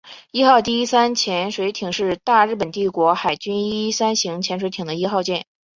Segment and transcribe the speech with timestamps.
[0.31, 5.45] 伊号第一三潜水舰是大日本帝国海军伊一三型潜水艇的一号舰。